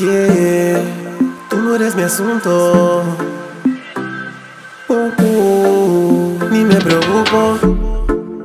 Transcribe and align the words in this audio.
Yeah, 0.00 0.80
tú 1.50 1.58
no 1.58 1.74
eres 1.74 1.94
mi 1.94 2.00
asunto. 2.00 3.02
Uh, 4.88 4.94
uh, 4.94 6.38
ni 6.50 6.64
me 6.64 6.76
preocupo. 6.76 7.58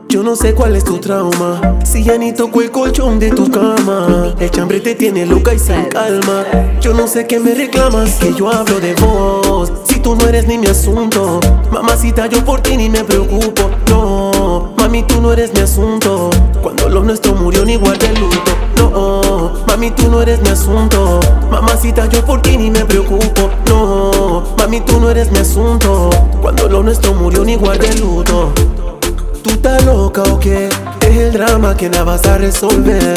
Yo 0.10 0.22
no 0.22 0.36
sé 0.36 0.54
cuál 0.54 0.76
es 0.76 0.84
tu 0.84 0.98
trauma. 0.98 1.80
Si 1.86 2.04
ya 2.04 2.18
ni 2.18 2.34
toco 2.34 2.62
el 2.62 2.72
colchón 2.72 3.20
de 3.20 3.30
tu 3.30 3.50
cama. 3.50 4.36
El 4.38 4.52
chambre 4.52 4.82
te 4.82 4.96
tiene 4.96 5.26
loca 5.26 5.54
y 5.54 5.60
sin 5.60 5.86
calma. 5.86 6.44
Yo 6.82 6.94
no 6.94 7.08
sé 7.08 7.26
qué 7.26 7.40
me 7.40 7.56
reclamas, 7.56 8.16
que 8.16 8.34
yo 8.34 8.52
hablo 8.52 8.82
de 8.82 8.94
vos. 8.96 9.72
Si 9.88 10.02
tú 10.02 10.18
no 10.18 10.28
eres 10.28 10.48
ni 10.48 10.58
mi 10.58 10.68
asunto. 10.68 11.40
Mamacita, 11.72 12.28
yo 12.28 12.44
por 12.44 12.60
ti 12.60 12.76
ni 12.76 12.90
me 12.90 13.06
preocupo. 13.06 13.72
No, 13.90 14.74
mami, 14.78 15.04
tú 15.04 15.22
no 15.22 15.32
eres 15.32 15.54
mi 15.54 15.62
asunto. 15.62 16.32
Cuando 16.62 16.90
lo 16.90 17.02
nuestro 17.02 17.34
murió, 17.34 17.64
ni 17.64 17.78
guardé 17.78 18.08
el 18.08 18.20
luto. 18.20 18.52
No, 18.78 19.65
mami, 19.76 19.92
tú 19.92 20.10
no 20.10 20.22
eres 20.22 20.42
mi 20.42 20.50
asunto. 20.50 21.20
Mamacita, 21.52 22.08
yo 22.08 22.24
por 22.24 22.42
ti 22.42 22.58
ni 22.58 22.72
me 22.72 22.86
preocupo. 22.86 23.50
No, 23.68 24.44
mami, 24.58 24.80
tú 24.80 25.02
no 25.02 25.10
eres 25.10 25.30
mi 25.32 25.40
asunto. 25.40 26.10
Cuando 26.42 26.70
lo 26.70 26.82
nuestro 26.82 27.14
murió, 27.14 27.44
ni 27.44 27.56
guardé 27.56 27.94
luto. 27.96 28.54
¿Tú 29.44 29.50
estás 29.50 29.84
loca 29.84 30.24
o 30.24 30.40
qué? 30.40 30.70
Es 31.02 31.18
el 31.18 31.34
drama 31.34 31.76
que 31.76 31.90
nada 31.90 32.06
vas 32.06 32.26
a 32.26 32.38
resolver. 32.38 33.16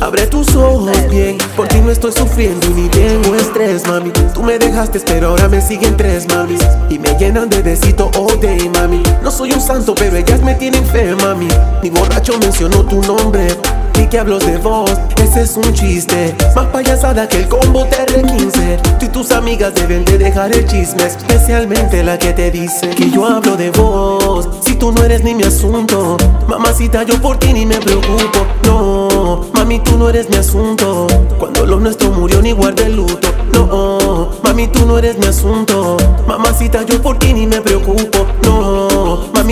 Abre 0.00 0.26
tus 0.26 0.54
ojos 0.56 0.90
bien, 1.08 1.38
por 1.56 1.68
ti 1.68 1.78
no 1.80 1.90
estoy 1.90 2.10
sufriendo 2.10 2.66
y 2.66 2.70
ni 2.70 2.88
tengo 2.88 3.34
estrés, 3.36 3.86
mami. 3.86 4.10
Tú 4.34 4.42
me 4.42 4.58
dejaste, 4.58 5.00
pero 5.06 5.28
ahora 5.28 5.48
me 5.48 5.60
siguen 5.60 5.96
tres, 5.96 6.26
mami. 6.28 6.58
Y 6.90 6.98
me 6.98 7.16
llenan 7.16 7.48
de 7.48 7.62
besito 7.62 8.10
all 8.18 8.40
day, 8.40 8.68
mami. 8.70 9.02
No 9.22 9.30
soy 9.30 9.52
un 9.52 9.60
santo, 9.60 9.94
pero 9.94 10.16
ellas 10.16 10.42
me 10.42 10.56
tienen 10.56 10.84
fe, 10.84 11.14
mami. 11.14 11.48
Mi 11.80 11.90
borracho 11.90 12.36
mencionó 12.40 12.82
tu 12.84 13.00
nombre. 13.02 13.56
Y 14.00 14.08
que 14.08 14.18
hablo 14.18 14.40
de 14.40 14.58
vos, 14.58 14.90
es 15.36 15.56
un 15.56 15.72
chiste. 15.72 16.34
Más 16.54 16.66
payasada 16.66 17.28
que 17.28 17.38
el 17.38 17.48
combo 17.48 17.86
TR15. 17.86 18.98
Tú 18.98 19.06
y 19.06 19.08
tus 19.08 19.32
amigas 19.32 19.74
deben 19.74 20.04
de 20.04 20.18
dejar 20.18 20.52
el 20.52 20.66
chisme, 20.66 21.04
especialmente 21.04 22.02
la 22.02 22.18
que 22.18 22.32
te 22.32 22.50
dice 22.50 22.90
que 22.90 23.10
yo 23.10 23.26
hablo 23.26 23.56
de 23.56 23.70
vos. 23.70 24.48
Si 24.64 24.74
tú 24.76 24.92
no 24.92 25.02
eres 25.02 25.22
ni 25.24 25.34
mi 25.34 25.42
asunto, 25.42 26.16
mamacita, 26.48 27.02
yo 27.02 27.20
por 27.20 27.38
ti 27.38 27.52
ni 27.52 27.66
me 27.66 27.76
preocupo. 27.78 28.46
No, 28.64 29.44
mami, 29.52 29.80
tú 29.80 29.96
no 29.98 30.08
eres 30.08 30.28
mi 30.30 30.36
asunto. 30.36 31.06
Cuando 31.38 31.66
lo 31.66 31.80
nuestro 31.80 32.10
murió, 32.10 32.40
ni 32.40 32.52
guardé 32.52 32.86
el 32.86 32.96
luto. 32.96 33.28
No, 33.52 34.30
mami, 34.42 34.68
tú 34.68 34.86
no 34.86 34.98
eres 34.98 35.18
mi 35.18 35.26
asunto. 35.26 35.96
Mamacita, 36.26 36.82
yo 36.84 37.00
por 37.02 37.18
ti 37.18 37.32
ni 37.32 37.46
me 37.46 37.60
preocupo. 37.60 38.26
No, 38.44 38.88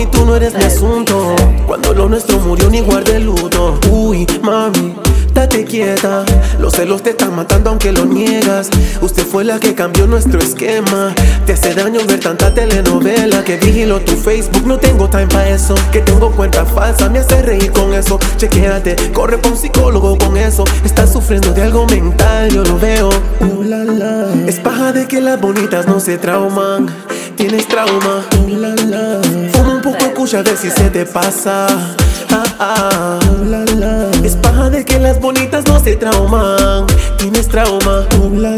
mami, 0.03 0.11
tú 0.11 0.25
no 0.25 0.35
eres 0.35 0.53
mi 0.53 0.63
asunto. 0.63 1.35
Cuando 1.65 1.93
lo 1.93 2.09
nuestro 2.09 2.39
murió, 2.39 2.69
ni 2.69 2.81
guardé 2.81 3.19
luto. 3.19 3.79
Uy, 3.89 4.25
mami. 4.41 4.95
Date 5.33 5.65
quieta, 5.65 6.23
los 6.59 6.73
celos 6.73 7.01
te 7.01 7.09
están 7.09 7.35
matando 7.35 7.71
aunque 7.71 7.91
lo 7.91 8.05
niegas. 8.05 8.69
Usted 9.01 9.25
fue 9.25 9.43
la 9.43 9.59
que 9.59 9.73
cambió 9.73 10.05
nuestro 10.05 10.39
esquema. 10.39 11.13
Te 11.47 11.53
hace 11.53 11.73
daño 11.73 12.01
ver 12.07 12.19
tanta 12.19 12.53
telenovela 12.53 13.43
que 13.43 13.57
vigilo 13.57 13.99
tu 14.01 14.11
Facebook. 14.11 14.67
No 14.67 14.77
tengo 14.77 15.09
time 15.09 15.25
para 15.25 15.49
eso. 15.49 15.73
Que 15.91 16.01
tengo 16.01 16.29
cuenta 16.31 16.65
falsa, 16.65 17.09
me 17.09 17.19
hace 17.19 17.41
reír 17.41 17.71
con 17.71 17.95
eso. 17.95 18.19
Chequéate, 18.37 18.95
corre 19.11 19.39
pa' 19.39 19.49
un 19.49 19.57
psicólogo 19.57 20.19
con 20.19 20.37
eso. 20.37 20.65
Estás 20.85 21.11
sufriendo 21.11 21.51
de 21.51 21.63
algo 21.63 21.87
mental, 21.87 22.51
yo 22.51 22.63
lo 22.63 22.77
veo. 22.77 23.09
Uh. 23.39 23.63
Es 24.47 24.59
paja 24.59 24.91
de 24.91 25.07
que 25.07 25.19
las 25.19 25.41
bonitas 25.41 25.87
no 25.87 25.99
se 25.99 26.19
trauman. 26.19 26.93
Tienes 27.35 27.67
trauma. 27.67 28.23
Escucha 30.23 30.39
a 30.39 30.43
ver 30.43 30.55
si 30.55 30.69
se 30.69 30.89
te 30.89 31.05
pasa. 31.05 31.67
Ah, 32.31 32.43
ah. 32.57 33.19
La, 33.43 33.65
la. 33.65 34.09
Es 34.23 34.37
paja 34.37 34.69
de 34.69 34.85
que 34.85 34.97
las 34.97 35.19
bonitas 35.19 35.65
no 35.67 35.77
se 35.81 35.97
trauman. 35.97 36.87
Tienes 37.17 37.49
trauma. 37.49 38.07
Uh, 38.21 38.33
la. 38.33 38.55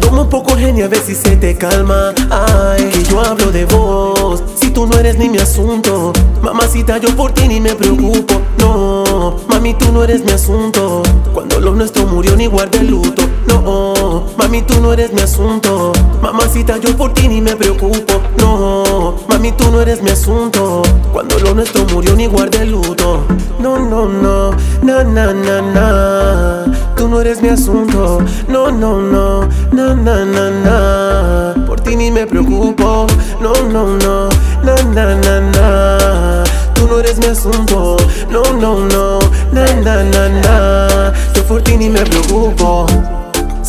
Toma 0.00 0.20
un 0.20 0.28
poco 0.28 0.54
genia 0.54 0.84
a 0.84 0.88
ver 0.88 1.00
si 1.00 1.14
se 1.14 1.36
te 1.36 1.56
calma. 1.56 2.12
Ay, 2.28 2.90
que 2.90 3.04
yo 3.04 3.22
hablo 3.22 3.50
de 3.50 3.64
vos. 3.64 4.42
Si 4.54 4.68
tú 4.68 4.86
no 4.86 4.98
eres 4.98 5.16
ni 5.16 5.30
mi 5.30 5.38
asunto. 5.38 6.12
Mamacita, 6.42 6.98
yo 6.98 7.16
por 7.16 7.32
ti 7.32 7.48
ni 7.48 7.58
me 7.58 7.74
preocupo. 7.74 8.42
No, 8.58 9.38
mami, 9.48 9.72
tú 9.72 9.90
no 9.92 10.04
eres 10.04 10.22
mi 10.22 10.32
asunto. 10.32 11.02
Cuando 11.32 11.58
lo 11.58 11.74
nuestro 11.74 12.06
murió, 12.06 12.36
ni 12.36 12.48
guardé 12.48 12.80
el 12.80 12.88
luto. 12.88 13.22
No, 13.46 13.94
mami, 14.36 14.62
tú 14.62 14.80
no 14.80 14.92
eres 14.92 15.12
mi 15.12 15.20
asunto. 15.20 15.92
Mamacita, 16.20 16.76
yo 16.78 16.96
por 16.96 17.12
ti 17.14 17.28
ni 17.28 17.40
me 17.40 17.56
preocupo. 17.56 18.20
No, 18.38 19.16
mami, 19.28 19.52
tú 19.52 19.70
no 19.70 19.80
eres 19.80 20.02
mi 20.02 20.10
asunto. 20.10 20.82
Cuando 21.12 21.38
lo 21.38 21.54
nuestro 21.54 21.84
murió, 21.86 22.14
ni 22.14 22.26
guardé 22.26 22.66
luto. 22.66 23.24
No, 23.58 23.78
no, 23.78 24.06
no, 24.06 24.50
na, 24.82 25.04
na, 25.04 25.32
na, 25.32 25.62
na. 25.62 26.64
Tú 26.96 27.08
no 27.08 27.20
eres 27.20 27.42
mi 27.42 27.48
asunto. 27.48 28.22
No, 28.48 28.70
no, 28.70 29.00
no, 29.00 29.48
na, 29.72 29.94
na, 29.94 30.24
na, 30.24 30.50
na. 30.50 31.66
Por 31.66 31.80
ti 31.80 31.96
ni 31.96 32.10
me 32.10 32.26
preocupo. 32.26 33.06
No, 33.40 33.52
no, 33.70 33.96
no, 33.96 34.28
na, 34.62 34.74
na, 34.82 35.14
na, 35.16 35.40
na. 35.40 36.44
Tú 36.74 36.86
no 36.88 36.98
eres 36.98 37.18
mi 37.18 37.26
asunto. 37.26 37.96
No, 38.30 38.42
no, 38.52 38.80
no, 38.86 39.18
na, 39.52 39.72
na, 39.74 40.02
na, 40.04 40.28
na. 40.28 41.12
Yo 41.34 41.44
por 41.44 41.62
ti 41.62 41.76
ni 41.76 41.88
me 41.88 42.00
preocupo. 42.00 42.86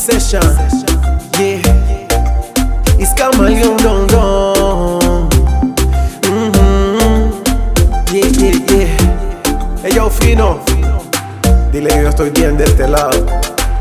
Session, 0.03 0.41
yeah. 1.39 1.61
It's 2.99 3.13
Camaleon, 3.13 3.77
don, 3.77 4.05
don. 4.07 5.29
Mhm. 6.23 7.31
Yeah, 8.11 8.27
yeah, 8.27 8.59
yeah. 8.67 9.81
Hey, 9.81 9.93
yo, 9.95 10.09
fino. 10.09 10.59
Dile 11.71 11.87
que 11.89 12.01
yo 12.01 12.09
estoy 12.09 12.31
bien 12.31 12.57
de 12.57 12.65
este 12.65 12.85
lado. 12.85 13.25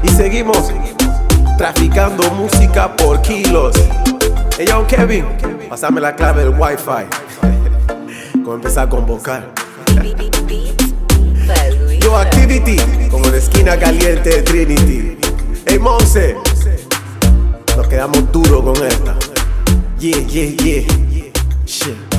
Y 0.04 0.10
seguimos 0.10 0.70
traficando 1.58 2.30
música 2.34 2.94
por 2.96 3.20
kilos. 3.22 3.74
Hey, 4.56 4.66
yo, 4.68 4.86
Kevin, 4.86 5.26
pasame 5.68 6.00
la 6.00 6.14
clave 6.14 6.44
del 6.44 6.54
Wi-Fi. 6.56 7.06
Como 8.44 8.54
empezar 8.54 8.86
a 8.86 8.88
convocar. 8.88 9.50
Yo, 12.00 12.16
Activity, 12.16 12.76
como 13.10 13.26
la 13.26 13.36
esquina 13.38 13.76
caliente 13.76 14.30
de 14.30 14.42
Trinity. 14.42 15.21
Hey, 15.66 15.78
Monse, 15.78 16.36
nos 17.76 17.88
quedamos 17.88 18.30
duros 18.32 18.62
con 18.62 18.86
esta. 18.86 19.16
Yeah, 19.98 20.18
yeah, 20.26 20.56
yeah. 20.62 21.32
Shit. 21.64 22.11